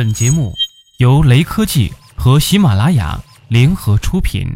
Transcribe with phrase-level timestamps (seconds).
[0.00, 0.56] 本节目
[0.96, 4.48] 由雷科技和喜马拉雅联合出品。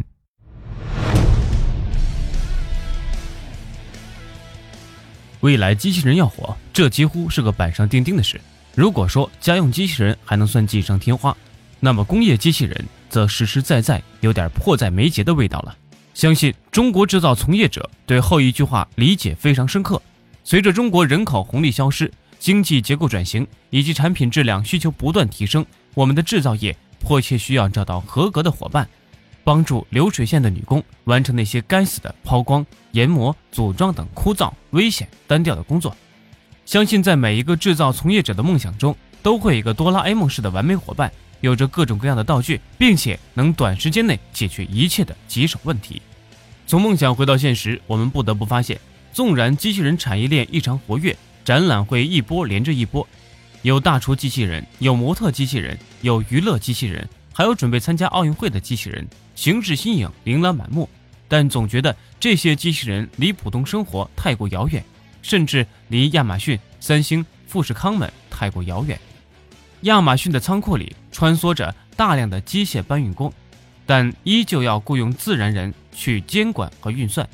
[5.41, 8.41] 未来机器人要火，这几乎是个板上钉钉的事。
[8.73, 11.37] 如果说家用机器人还能算锦上添花，
[11.79, 15.77] 那么工业机器人则实实在在有点迫在眉睫的味道了。
[16.15, 20.01] 相信中国制造从业者对后一句话理解非常深刻。
[20.43, 22.11] 随着中国人口红利消失，
[22.45, 25.65] 经济结构转型以及产品质量需求不断提升，
[25.95, 28.87] 我们的制造业迫切需要找到合格的伙伴。
[29.43, 35.97] 帮助流水线的女工完成那些该死的抛光、研磨、组装等枯燥、危险、单调的工作。
[36.67, 45.99] 相信在每一个制造从业者的梦想中，都会有一个哆啦 A 梦式的完美伙伴，有着各种各样的道具，并且能短时间内解决一切的棘手问题。
[46.67, 48.79] 从梦想回到现实，我们不得不发现，
[49.11, 53.07] 纵然机器人产业链异常活跃，展览会一波连着一波，
[53.61, 59.07] 有大厨机器人，有模特机器人，有娱乐机器人，还有准备参加奥运会的机器人。
[59.35, 60.89] 形式新颖，琳琅满目，
[61.27, 64.83] 但总觉得这些机器人离普通生活太过遥远，
[65.21, 68.99] 甚至离亚马逊、三星、富士康们太过遥远。
[69.81, 73.31] 亚马逊的仓库里穿梭着大量的机械搬运工，
[73.85, 77.27] 但依旧要雇佣自然人去监管和运算。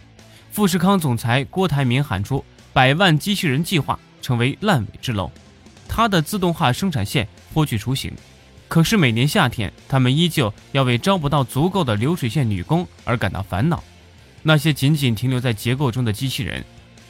[0.51, 5.29] 富士康总裁郭台铭喊出“百万机器人计划”，成为烂尾之楼。
[5.87, 8.11] 它的自动化生产线颇具雏形。
[8.67, 13.83] 可是每年夏天，他们依旧要为招不到足够的流水线女工而感到烦恼。
[14.43, 16.63] 那些仅仅停留在结构中的机器人，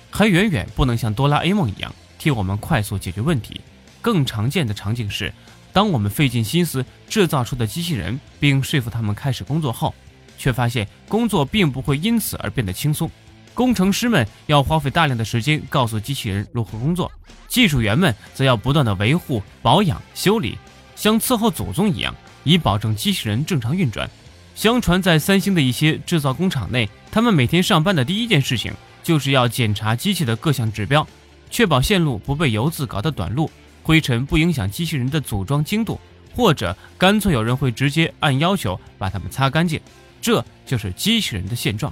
[0.09, 3.61] 还远远不能像哆啦 A 梦一样替我们快速解决问题。
[4.01, 5.31] 更常见的场景是，
[5.71, 9.93] 当我们费尽心思制造出的机器人，并说服他们开始工作后，
[10.39, 13.09] 却发现工作并不会因此而变得轻松。
[13.53, 17.11] 工程师们要花费大量的时间告诉机器人如何工作，
[17.47, 20.57] 技术员们则要不断的维护、保养、修理。
[20.95, 24.09] 像伺候祖宗一样，以保证机器人正常运转。
[24.55, 28.71] 相传，在三星的一些制造工厂内，他们每天上班的第一件事情
[29.01, 31.05] 就是要检查机器的各项指标，
[31.49, 33.49] 确保线路不被油渍搞得短路，
[33.81, 35.99] 灰尘不影响机器人的组装精度，
[36.35, 39.79] 或者干脆有人会直接按要求把它们擦干净。
[40.21, 41.91] 这就是机器人的现状。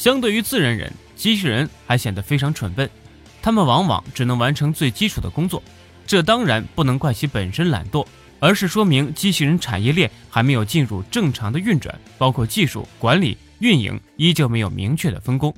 [0.00, 2.88] 相对于自然人，机器人还显得非常蠢笨，
[3.42, 5.62] 他们往往只能完成最基础的工作。
[6.06, 8.06] 这当然不能怪其本身懒惰，
[8.38, 15.54] 而是说明机器人产业链还没有进入正常的运转，包括技术管理、运营依旧没有明确的分工。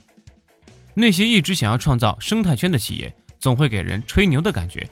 [0.93, 4.85] 那些一直想要创造生态圈的企业，总会给人吹牛的感觉。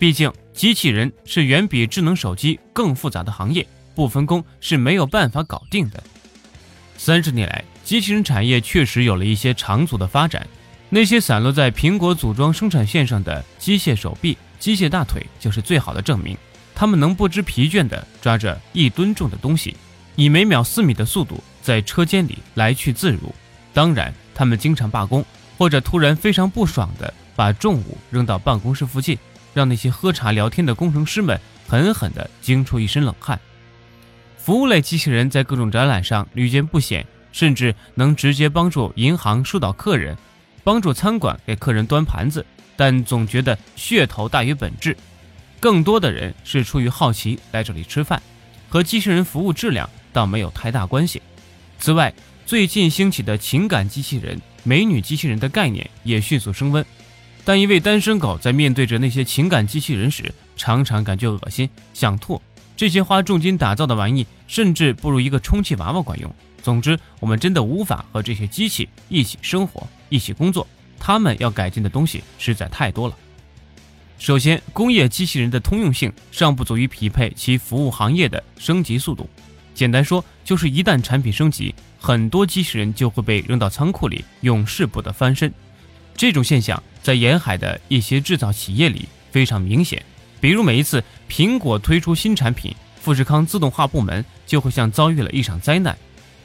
[0.00, 3.64] 毕竟，机器人是远比智能手机更复杂的行业，
[3.94, 6.02] 不分工是没有办法搞定的。
[7.02, 10.46] 三十年来，机器人产业确实有了一些长足的发展。
[10.90, 14.36] 那些散落在苹果组装生产线上的机械手臂。
[14.58, 16.36] 机械大腿就是最好的证明，
[16.74, 19.74] 他们能不知疲倦地抓着一吨重的东西，
[20.14, 23.34] 以每秒四米的速度在车间里来去自如。
[23.72, 25.24] 当然，他们经常罢工，
[25.56, 29.18] 或者突然非常不爽地把重物扔到办公室附近，
[29.54, 33.40] 让那些喝茶聊天的工程师们狠狠地惊出一身冷汗。
[34.42, 40.16] 服务类机器人在各种展览上屡见不鲜，甚至能直接帮助银行疏导客人，
[40.64, 42.44] 帮助餐馆给客人端盘子。
[42.74, 44.96] 但总觉得噱头大于本质，
[45.60, 48.20] 更多的人是出于好奇来这里吃饭，
[48.70, 51.20] 和机器人服务质量倒没有太大关系。
[51.78, 52.12] 此外，
[52.46, 56.84] 最近兴起的情感机器人、美女机器人的概念也迅速升温。
[57.44, 62.40] 但一位单身狗在面对着那些情感机器人时，常常感觉恶心、想吐。
[62.80, 66.34] 这些花重金打造的玩意，甚至不如一个充气娃娃管用。
[66.62, 70.66] 总之，我们真的无法和这些机器一起生活、一起工作。
[70.98, 73.14] 他们要改进的东西实在太多了。
[74.18, 79.28] 首先，工业机器人的通用性尚不足以匹配其服务行业的升级速度。
[79.74, 85.52] 简单说，就是一旦产品升级，很多机器人就会被扔到仓库里，永世不得翻身。
[86.16, 90.02] 这种现象在沿海的一些制造企业里非常明显。
[90.40, 95.96] 比如，每一次苹果推出新产品，富士康自动化部门就会像遭遇了一场灾难，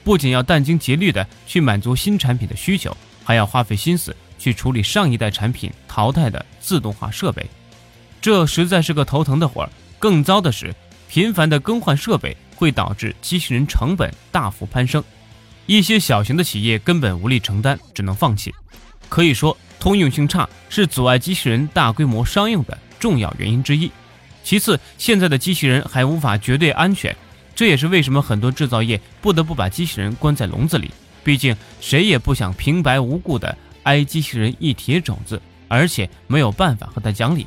[0.03, 4.15] 不仅要殚精竭虑地去满足新产品的需求，还要花费心思。
[4.37, 7.43] 去处理上一代产品淘汰的自动化设备，
[8.21, 9.69] 这实在是个头疼的活儿。
[9.97, 10.75] 更糟的是，
[11.07, 15.01] 频繁的更换设备会导致机器人成本大幅攀升，
[15.65, 18.53] 一些小型的企业根本无力承担，只能放弃。
[19.07, 23.91] 可以说，通用性差是阻碍机器人大规模商用的重要原因之一。
[24.43, 27.15] 其次，现在的机器人还无法绝对安全，
[27.55, 30.89] 这也是为什么很多制造业不得不把机器人关在笼子里。
[31.23, 33.55] 毕竟，谁也不想平白无故的。
[33.83, 37.45] 挨机器人一铁种子，而且没有办法和他讲理。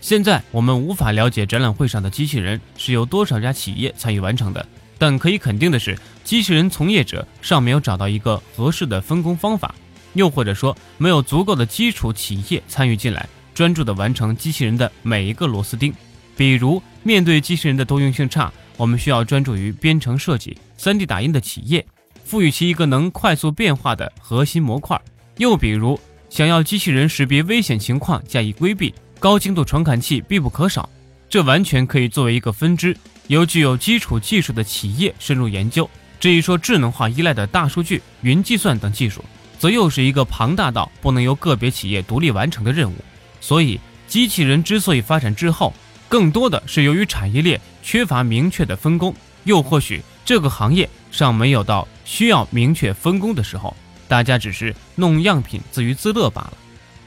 [0.00, 4.66] 现在我们无法了解展览会上的机器人是由多少家企业参与完成的，
[4.98, 9.72] 但可以肯定的是，机器人从业者尚没有找到一个合适的分工方法，
[10.14, 15.92] 又或者说没有足够的基础企业参与进来，专注的完成机器人的每一个螺丝钉。
[16.36, 21.84] 比如，面对机器人的多用性差，我们需要专注于编程设计、3D 打印的企业，
[22.24, 25.00] 赋予其一个能快速变化的核心模块。
[25.36, 25.98] 又比如，
[26.28, 28.94] 想要机器人识别危险情况加以规避。
[29.18, 30.88] 高精度传感器必不可少，
[31.28, 32.96] 这完全可以作为一个分支，
[33.26, 35.88] 由具有基础技术的企业深入研究。
[36.18, 39.22] 至于说智能化依赖的大数据、云计算等技术，
[39.58, 42.94] 则又是一个庞大到不能由个别企业独立完成的任务。
[43.40, 45.72] 所以，机器人之所以发展滞后，
[46.08, 49.14] 更多的是由于产业链缺乏明确的分工，
[49.44, 53.74] 又或许这个行业尚没有到需要明确分工的时候，
[54.06, 56.52] 大家只是弄样品自娱自乐罢了。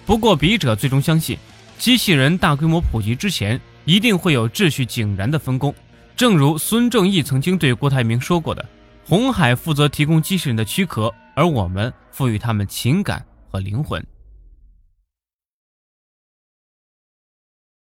[0.05, 1.37] 不过，笔者最终相信。
[1.77, 5.73] 机器人大规模普及之前，一定会有秩序井然的分工。
[6.15, 8.63] 正如孙正义曾经对郭台铭说过的
[9.03, 14.01] ：“红海负责提供机器人的躯壳，而我们赋予他们情感和灵魂。”